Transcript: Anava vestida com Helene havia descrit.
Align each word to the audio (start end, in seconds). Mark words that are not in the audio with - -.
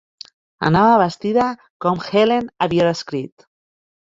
Anava 0.69 0.95
vestida 1.01 1.45
com 1.87 2.01
Helene 2.07 2.53
havia 2.67 2.89
descrit. 2.89 3.47